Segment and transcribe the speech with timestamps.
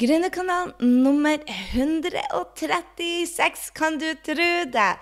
[0.00, 1.38] Gründerkanal nummer
[1.74, 4.92] 136, kan du tro det?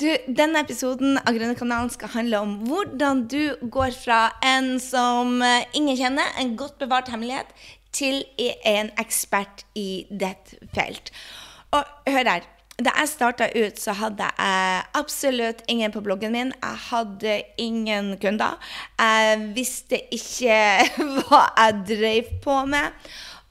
[0.00, 5.44] Du, denne episoden av Gründerkanalen skal handle om hvordan du går fra en som
[5.76, 7.52] ingen kjenner, en godt bevart hemmelighet,
[7.92, 11.12] til en ekspert i ditt felt.
[11.76, 12.48] Og hør her.
[12.78, 16.56] Da jeg starta ut, så hadde jeg absolutt ingen på bloggen min.
[16.62, 18.54] Jeg hadde ingen kunder.
[18.96, 20.86] Jeg visste ikke
[21.26, 22.94] hva jeg drev på med.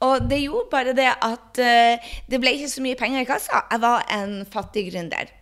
[0.04, 3.64] Og det gjorde bare det at uh, det ble ikke så mye penger i kassa.
[3.72, 5.32] Jeg var en fattig gründer.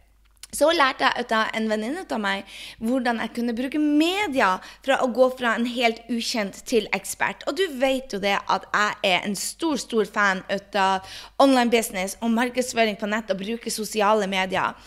[0.55, 2.47] Så lærte jeg av en venninne av meg
[2.79, 7.43] hvordan jeg kunne bruke media fra å gå fra en helt ukjent til ekspert.
[7.51, 12.17] Og du vet jo det at jeg er en stor, stor fan av online business
[12.23, 14.79] og markedsføring på nett og bruke sosiale medier.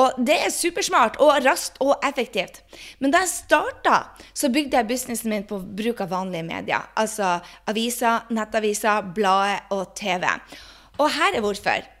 [0.00, 2.62] Og det er supersmart og raskt og effektivt.
[3.02, 4.02] Men da jeg starta,
[4.32, 6.90] så bygde jeg businessen min på bruk av vanlige medier.
[6.96, 7.38] Altså
[7.68, 10.26] aviser, nettaviser, blader og TV.
[11.00, 11.96] Og her er hvorfor.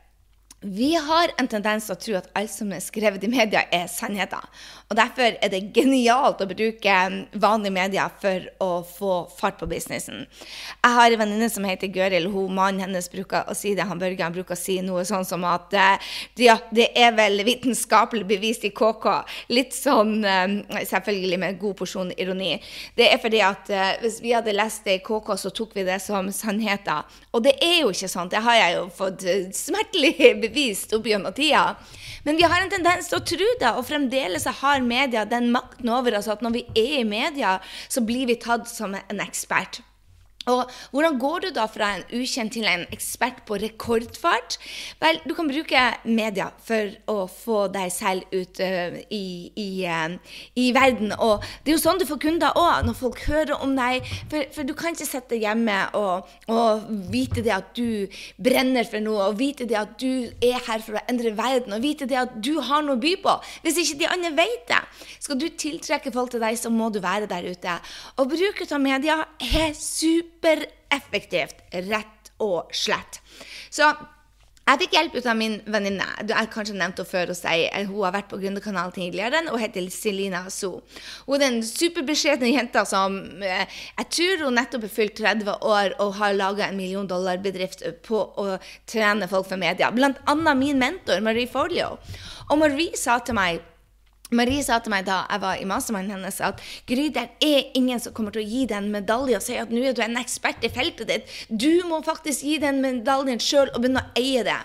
[0.62, 3.86] Vi har en tendens til å tro at alt som er skrevet i media, er
[3.88, 4.44] sannheter.
[4.90, 6.96] Og Derfor er det genialt å bruke
[7.32, 10.26] vanlige medier for å få fart på businessen.
[10.84, 12.28] Jeg har en venninne som heter Gøril.
[12.28, 13.86] Hun, Mannen hennes bruker å si det.
[13.88, 16.12] Han Børge han bruker å si noe sånn som at eh,
[16.44, 19.08] ja, det er vel vitenskapelig bevist i KK.
[19.56, 22.52] Litt sånn eh, selvfølgelig med god porsjon ironi.
[23.00, 25.88] Det er fordi at eh, hvis vi hadde lest det i KK, så tok vi
[25.88, 27.08] det som sannheter.
[27.32, 28.28] Og det er jo ikke sånn.
[28.28, 31.76] Det har jeg jo fått smertelig bevist bevist opp gjennom tida.
[32.26, 35.88] Men vi har en tendens til å tro det, og fremdeles har media den makten
[35.92, 39.80] over oss at når vi er i media, så blir vi tatt som en ekspert.
[40.48, 44.56] Og Hvordan går du da fra en ukjent til en ekspert på rekordfart?
[45.02, 50.16] Vel, du kan bruke media for å få deg selv ut uh, i, i, uh,
[50.56, 51.12] i, verden.
[51.12, 54.08] Og det er jo sånn du får kunder òg, når folk hører om deg.
[54.32, 58.08] For, for du kan ikke sitte hjemme og, og, vite det at du
[58.40, 61.84] brenner for noe, og vite det at du er her for å endre verden, og
[61.84, 63.36] vite det at du har noe å by på.
[63.66, 64.80] Hvis ikke de andre vet det.
[65.20, 67.76] Skal du tiltrekke folk til deg, så må du være der ute.
[68.16, 73.20] Og bruk av media er super supereffektivt, rett og slett.
[73.70, 73.92] Så
[74.70, 76.04] jeg fikk hjelp ut av min venninne.
[76.22, 77.32] Du har kanskje nevnt henne før.
[77.34, 77.62] Si.
[77.88, 80.84] Hun har vært på Gründerkanalen tidligere og heter Selina So.
[81.26, 83.64] Hun er en superbeskjedne jenta som eh,
[83.98, 88.22] jeg tror hun nettopp er fylt 30 år og har laga en million dollar-bedrift på
[88.38, 89.90] å trene folk for media.
[89.90, 91.96] Blant annet min mentor Marie Forleo.
[92.50, 93.64] Og Marie sa til meg
[94.30, 97.98] Marie sa til meg da jeg var i mastermannen hennes, at Gry, det er ingen
[98.02, 100.20] som kommer til å gi deg en medalje og si at nå er du en
[100.20, 101.32] ekspert i feltet ditt.
[101.50, 104.58] Du må faktisk gi den medaljen sjøl og begynne å eie det.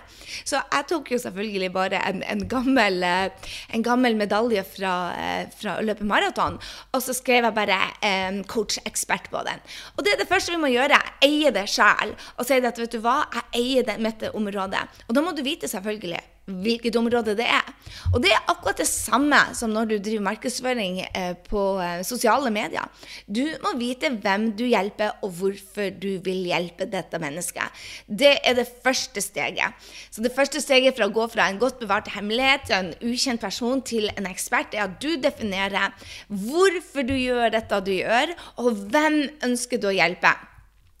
[0.46, 5.50] Så jeg tok jo selvfølgelig bare en, en, gammel, eh, en gammel, medalje fra, eh,
[5.56, 6.60] fra, å løpe maraton,
[6.94, 9.62] og så skrev jeg bare um, coach-ekspert på den.
[9.96, 11.00] Og det er det første vi må gjøre.
[11.26, 12.14] Eie det sjæl.
[12.36, 14.86] Og si at vet du hva, jeg eier det, mitt område.
[15.08, 17.66] Og da må du vite selvfølgelig hvilket område det er.
[18.14, 22.52] Og det er akkurat det samme som når du driver markedsføring eh, på eh, sosiale
[22.54, 22.86] medier.
[23.26, 27.84] Du må vite hvem du hjelper, og hvorfor du vil hjelpe dette mennesket.
[28.06, 29.86] Det er det første steget.
[30.10, 33.42] Så det første steget fra å gå fra en godt bevart hemmelighet til en ukjent
[33.42, 35.94] person til en ekspert, er at du definerer
[36.28, 40.34] hvorfor du gjør dette du gjør, og hvem ønsker du å hjelpe.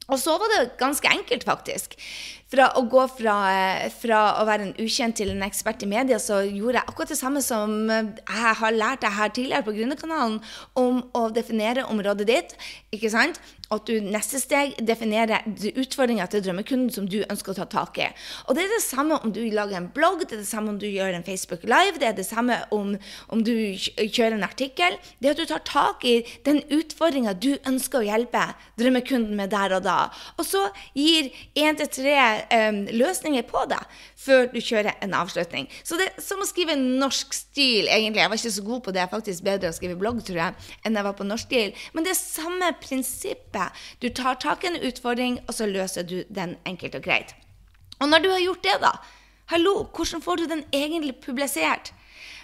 [0.06, 1.96] Og så var det ganske enkelt, faktisk.
[2.56, 6.16] Fra å gå fra, eh, fra, å være en ukjent til en ekspert i media,
[6.16, 9.74] så gjorde jeg akkurat det samme som eh, jeg har lært deg her tidligere på
[9.76, 10.38] Gründerkanalen,
[10.80, 12.56] om å definere området ditt.
[12.96, 13.40] ikke sant?
[13.74, 15.42] At du neste steg definerer
[15.74, 18.06] utfordringa til drømmekunden som du ønsker å ta tak i.
[18.46, 20.78] Og det er det samme om du lager en blogg, det er det samme om
[20.78, 22.94] du gjør en Facebook Live, det er det samme om,
[23.28, 24.96] om du kjører en artikkel.
[25.18, 28.46] Det at du tar tak i den utfordringa du ønsker å hjelpe
[28.78, 29.98] drømmekunden med der og da.
[30.38, 30.62] Og så
[30.94, 33.80] gir én til tre um, løsninger på det
[34.20, 35.68] før du kjører en avslutning.
[35.86, 38.22] Så det er som å skrive norsk stil, egentlig.
[38.22, 39.02] Jeg var ikke så god på det.
[39.02, 41.74] Jeg er faktisk bedre å skrive blogg, tror jeg, enn jeg var på norsk stil.
[41.96, 43.84] Men det er samme prinsippet.
[44.02, 47.36] Du tar tak i en utfordring, og så løser du den enkelt og greit.
[48.00, 48.92] Og når du har gjort det, da,
[49.52, 51.94] hallo, hvordan får du den egentlig publisert?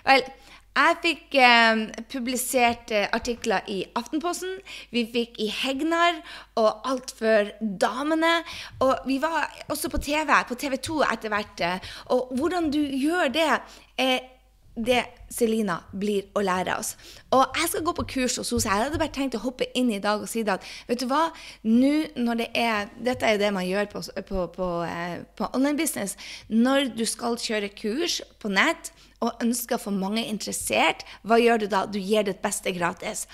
[0.06, 0.25] Vel,
[0.72, 4.54] jeg fikk eh, publisert eh, artikler i Aftenposten,
[4.94, 6.22] vi fikk i Hegnar
[6.56, 8.38] og Alt for damene.
[8.80, 11.60] Og vi var også på TV, på TV 2 etter hvert.
[11.60, 13.50] Eh, og hvordan du gjør det,
[14.00, 14.31] er
[14.74, 15.02] det
[15.32, 16.94] Selina blir å lære oss.
[17.32, 18.78] Og jeg skal gå på kurs hos henne.
[18.82, 21.28] Jeg hadde bare tenkt å hoppe inn i dag og si at vet du hva,
[21.64, 25.80] nå når det er Dette er det man gjør på, på, på, eh, på online
[25.80, 26.16] business.
[26.48, 28.92] Når du skal kjøre kurs på nett
[29.22, 31.84] og ønsker få mange interessert, hva gjør du da?
[31.86, 33.26] Du gir ditt beste gratis.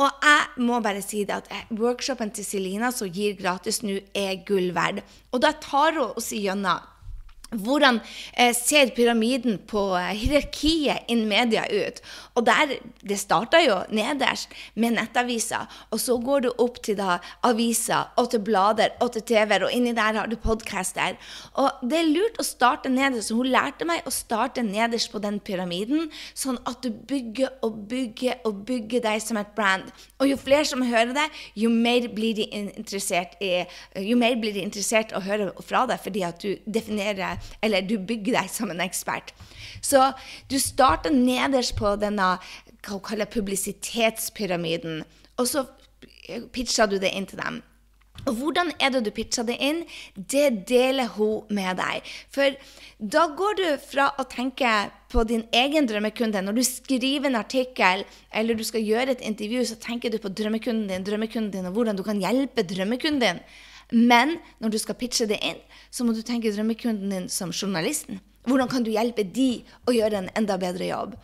[0.00, 4.00] Og jeg må bare si det at eh, workshopen til Selina som gir gratis nå,
[4.14, 5.02] er gull verd.
[5.34, 6.93] Og da tar hun oss igjennom
[7.62, 8.00] hvordan
[8.32, 12.00] eh, ser pyramiden på eh, hierarkiet innen media ut?
[12.34, 17.18] Og der, Det starta jo nederst med nettaviser, og så går du opp til da
[17.44, 21.18] aviser og til blader og til TV-er, og inni der har du podcaster.
[21.60, 23.32] Og det er lurt å starte nederst.
[23.34, 28.40] Hun lærte meg å starte nederst på den pyramiden, sånn at du bygger og bygger
[28.48, 29.90] og bygger deg som et brand.
[30.18, 31.28] Og jo flere som hører det,
[31.60, 33.52] jo mer blir de interessert i,
[34.00, 37.96] jo mer blir de interessert å høre fra deg, fordi at du definerer eller du
[37.98, 39.34] bygger deg som en ekspert.
[39.84, 40.12] Så
[40.48, 42.36] du starter nederst på denne
[42.84, 45.04] hva hun kaller publisitetspyramiden,
[45.40, 45.64] og så
[46.52, 47.62] pitcher du det inn til dem.
[48.24, 49.82] Og hvordan er det du pitcher det inn?
[50.14, 52.06] Det deler hun med deg.
[52.32, 52.54] For
[52.98, 54.70] da går du fra å tenke
[55.12, 56.40] på din egen drømmekunde.
[56.46, 60.32] Når du skriver en artikkel eller du skal gjøre et intervju, så tenker du på
[60.32, 63.42] drømmekunden din, drømmekunden din og hvordan du kan hjelpe drømmekunden din.
[63.92, 65.60] Men når du skal pitche det inn,
[65.94, 68.18] så må du tenke drømmekunden din som journalisten.
[68.48, 71.14] Hvordan kan du hjelpe de å gjøre en enda bedre jobb?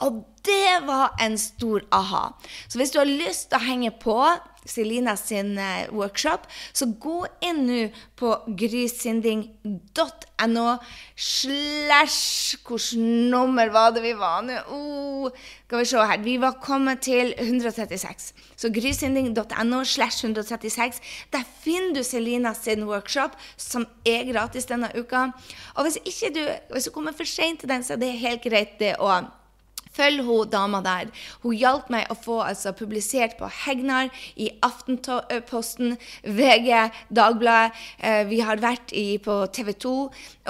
[0.00, 2.28] Og det var en stor aha.
[2.68, 4.16] Så hvis du har lyst til å henge på
[4.64, 6.40] Selina sin eh, workshop,
[6.72, 7.88] så gå inn nå
[8.20, 10.66] på grysynding.no
[11.16, 12.98] slash Hvilket
[13.32, 14.58] nummer var det vi var nå?
[14.72, 15.30] Oh,
[15.66, 16.20] skal vi se her.
[16.24, 18.34] Vi var kommet til 136.
[18.56, 21.00] Så grysynding.no slash 136.
[21.32, 25.20] Der finner du Selina sin workshop, som er gratis denne uka.
[25.76, 26.42] Og hvis, du,
[26.72, 29.39] hvis du kommer for seint til den, så er det helt greit, det òg.
[29.96, 31.10] Følg hun dama der.
[31.42, 36.70] Hun hjalp meg å få altså, publisert på Hegnar, i Aftenposten, VG,
[37.10, 37.76] Dagbladet.
[37.98, 39.94] Eh, vi har vært i, på TV 2.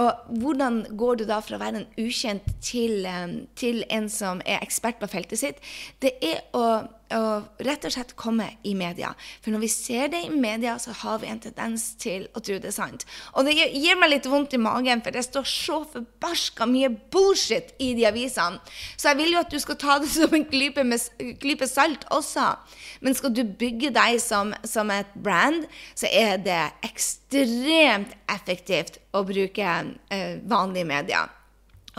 [0.05, 4.45] Og hvordan går du da fra å være en ukjent til, eh, til en som
[4.45, 5.61] er ekspert på feltet sitt?
[6.01, 6.67] Det er å
[7.15, 9.12] å rett og slett komme i media.
[9.43, 12.59] For når vi ser det i media, så har vi en tendens til å tro
[12.61, 13.07] det er sant.
[13.35, 17.75] Og det gir meg litt vondt i magen, for det står så forbarska mye bullshit
[17.83, 18.61] i de avisene.
[18.97, 21.09] Så jeg vil jo at du skal ta det som en klype, med,
[21.43, 22.53] klype salt også.
[23.01, 25.67] Men skal du bygge deg som, som et brand,
[25.99, 29.77] så er det ekstremt effektivt å bruke
[30.13, 31.40] eh, vanlige medier.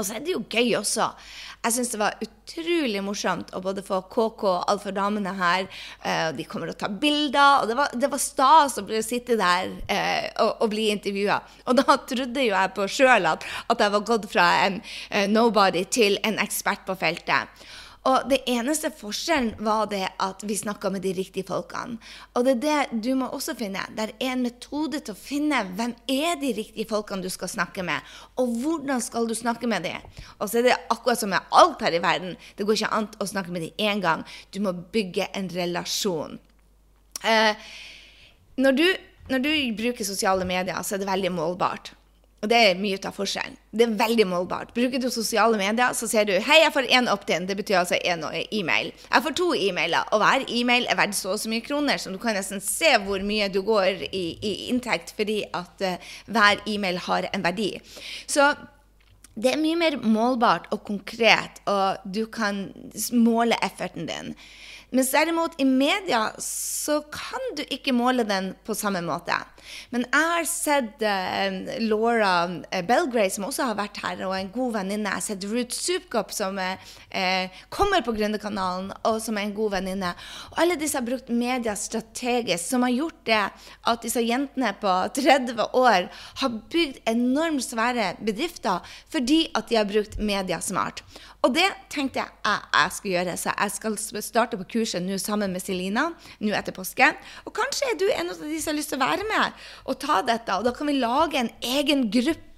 [0.01, 1.11] Og så er det jo gøy også.
[1.61, 5.67] Jeg syns det var utrolig morsomt å både få KK og Alfa-damene her.
[6.09, 7.61] og de kommer og tar bilder.
[7.61, 11.37] Og det var, det var stas å sitte der uh, og, og, bli intervjua.
[11.69, 15.27] Og da trodde jo jeg på sjøl at, at, jeg var gått fra en uh,
[15.29, 17.61] nobody til en ekspert på feltet.
[18.09, 21.99] Og det eneste forskjellen var det at vi snakka med de riktige folkene.
[22.33, 23.83] Og det er det du må også finne.
[23.93, 27.85] Det er en metode til å finne hvem er de riktige folkene du skal snakke
[27.85, 28.01] med,
[28.41, 30.09] og hvordan skal du snakke med dem.
[30.39, 32.33] Og så er det akkurat som med alt her i verden.
[32.57, 34.25] Det går ikke an å snakke med dem én gang.
[34.49, 36.39] Du må bygge en relasjon.
[37.21, 37.53] Eh,
[38.57, 38.85] når, du,
[39.29, 41.93] når du bruker sosiale medier, så er det veldig målbart.
[42.41, 43.57] Og det er mye av forskjellen.
[43.69, 44.71] Det er veldig målbart.
[44.73, 47.45] Bruker du sosiale medier, så ser du hei, jeg får én opt-in.
[47.45, 48.89] Det betyr altså én e-mail.
[49.05, 52.09] Jeg får to e-mailer, og hver e-mail er verdt så og så mye kroner, så
[52.09, 56.65] du kan nesten se hvor mye du går i, i inntekt fordi at uh, hver
[56.65, 57.75] e-mail har en verdi.
[58.25, 58.49] Så
[59.37, 62.65] det er mye mer målbart og konkret, og du kan
[63.13, 64.33] måle efforten din.
[64.91, 69.37] Mens derimot i media så kan du ikke måle den på samme måte.
[69.93, 72.31] Men jeg har sett uh, Laura
[72.67, 75.07] eh, Belgrade, som også har vært her, og en god venninne.
[75.07, 79.77] Jeg har sett Ruth Soupcop, som uh, kommer på Gründerkanalen, og som er en god
[79.77, 80.11] venninne.
[80.51, 83.41] Og alle disse har brukt media strategisk, som har gjort det
[83.93, 86.09] at disse jentene på 30 år
[86.43, 88.81] har bygd enormt svære bedrifter
[89.11, 91.03] fordi at de har brukt media smart.
[91.41, 95.19] Og det tenkte jeg jeg, jeg skulle gjøre, så jeg skal starte på kurset nå
[95.21, 96.09] sammen med Selina
[96.41, 97.13] nå etter påske.
[97.45, 99.99] Og kanskje er du en av de som har lyst til å være med og
[100.01, 102.49] ta dette, og da kan vi lage en egen gruppe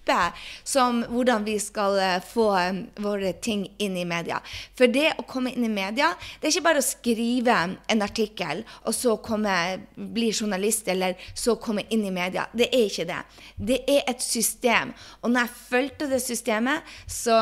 [0.67, 4.41] som hvordan vi skal eh, få eh, våre ting inn i media.
[4.75, 6.09] For det å komme inn i media,
[6.41, 9.55] det er ikke bare å skrive en artikkel og så komme,
[9.95, 12.49] bli journalist eller så komme inn i media.
[12.51, 13.21] Det er ikke det.
[13.55, 14.91] Det er et system.
[15.21, 17.39] Og når jeg fulgte det systemet, så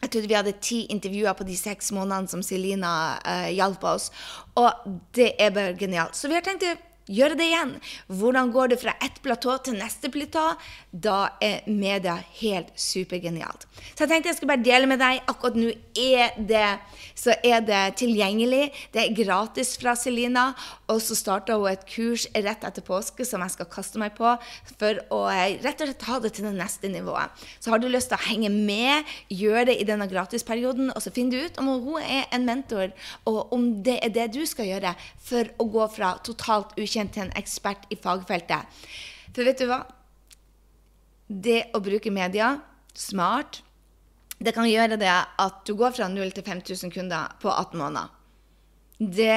[0.00, 4.08] jeg trodde vi hadde ti intervjuer på de seks månedene som Selina uh, hjalp oss.
[4.56, 4.70] Og
[5.16, 6.16] det er bare genialt.
[6.16, 6.64] Så vi har tenkt
[7.10, 7.74] gjøre det igjen.
[8.20, 10.46] Hvordan går det fra ett platå til neste platå?
[10.90, 13.66] Da er media helt supergenialt.
[13.94, 15.22] Så jeg tenkte jeg skulle bare dele med deg.
[15.30, 16.66] Akkurat nå er det,
[17.18, 18.70] så er det tilgjengelig.
[18.94, 20.50] Det er gratis fra Selina.
[20.90, 24.32] Og så starta hun et kurs rett etter påske som jeg skal kaste meg på
[24.78, 27.30] for å eh, rett og slett ta det til det neste nivået.
[27.62, 31.12] Så har du lyst til å henge med, gjør det i denne gratisperioden, og så
[31.14, 32.94] finner du ut om hun er en mentor,
[33.28, 34.94] og om det er det du skal gjøre
[35.30, 38.68] for å gå fra totalt ukjent til en ekspert i fagfeltet.
[39.32, 39.80] For vet du hva?
[41.30, 42.52] Det å bruke media
[42.92, 43.62] smart,
[44.40, 48.08] det kan gjøre det at du går fra 0 til 5000 kunder på 18 måneder.
[49.00, 49.36] Det,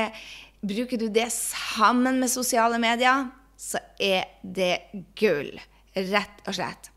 [0.63, 3.27] bruker du det sammen med sosiale medier,
[3.59, 4.89] så er det
[5.19, 5.53] gull.
[5.93, 6.92] Rett og slett.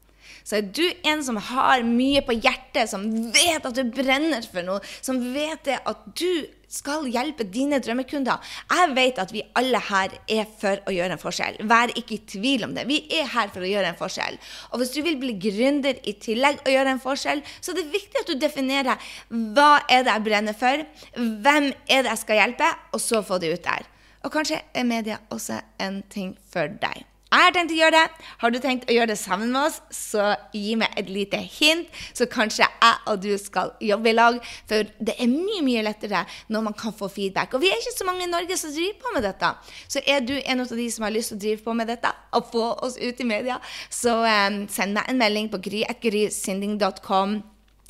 [0.47, 3.03] Så er du en som har mye på hjertet, som
[3.35, 8.39] vet at du brenner for noe, som vet det at du skal hjelpe dine drømmekunder.
[8.71, 11.59] Jeg vet at vi alle her er for å gjøre en forskjell.
[11.67, 12.87] Vær ikke i tvil om det.
[12.87, 14.39] Vi er her for å gjøre en forskjell.
[14.71, 17.89] Og hvis du vil bli gründer i tillegg og gjøre en forskjell, så er det
[17.97, 19.11] viktig at du definerer
[19.57, 20.87] hva er det jeg brenner for,
[21.17, 23.91] hvem er det jeg skal hjelpe, og så få det ut der.
[24.23, 27.16] Og kanskje er media også en ting for deg.
[27.27, 28.27] Jeg har tenkt å gjøre det.
[28.39, 31.89] Har du tenkt å gjøre det sammen med oss, så gi meg et lite hint,
[32.15, 34.39] så kanskje jeg og du skal jobbe i lag.
[34.71, 36.23] For det er mye, mye lettere
[36.55, 37.57] når man kan få feedback.
[37.59, 39.51] Og vi er ikke så mange i Norge som driver på med dette.
[39.89, 42.15] Så er du en av de som har lyst til å drive på med dette,
[42.39, 43.59] og få oss ut i media,
[43.91, 47.41] så um, send meg en melding på gry.grysynding.com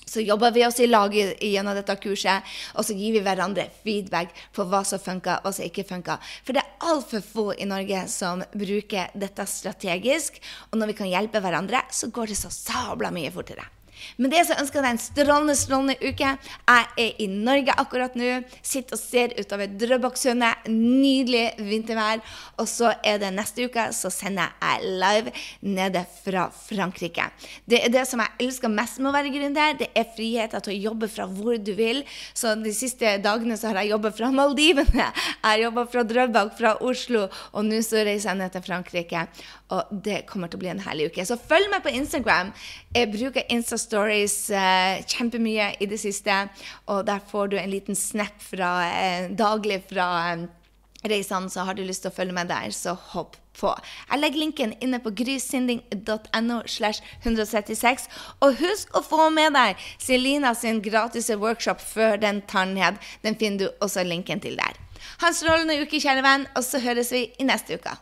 [0.07, 2.47] så jobber vi oss i lag gjennom dette kurset,
[2.79, 6.23] og så gir vi hverandre feedback på hva som funker, hva som ikke funker.
[6.47, 10.39] For det er altfor få i Norge som bruker dette strategisk,
[10.71, 13.76] og når vi kan hjelpe hverandre, så går det så sabla mye fortere.
[14.17, 16.33] Men det så ønsker jeg deg en strålende, strålende uke.
[16.39, 18.31] Jeg er i Norge akkurat nå.
[18.63, 20.69] Sitter og ser utover Drøbaksundet.
[20.73, 22.23] Nydelig vintervær.
[22.61, 25.35] Og så er det neste uke, så sender jeg live
[25.67, 27.29] nede fra Frankrike.
[27.69, 29.77] Det er det som jeg elsker mest med å være gründer.
[29.81, 32.03] Det er friheten til å jobbe fra hvor du vil.
[32.37, 35.11] Så de siste dagene så har jeg jobbet fra Maldivene.
[35.47, 39.21] Jeg har jobba fra Drøbak, fra Oslo, og nå så reiser jeg ned til Frankrike.
[39.75, 41.25] Og det kommer til å bli en herlig uke.
[41.27, 42.53] Så følg meg på Instagram.
[42.95, 43.47] Jeg bruker
[43.87, 46.49] Insta-stories eh, kjempemye i det siste.
[46.89, 50.47] Og der får du en liten snap fra, eh, daglig fra eh,
[51.05, 51.51] reisene.
[51.51, 53.75] Så har du lyst til å følge med der, så hopp på.
[54.11, 58.09] Jeg legger linken inne på grysynding.no slash 136.
[58.43, 62.99] Og husk å få med deg Selina sin gratis workshop før den tar ned.
[63.23, 64.77] Den finner du også linken til der.
[65.21, 67.95] Ha en strålende uke, kjære venn, og så høres vi i neste uke.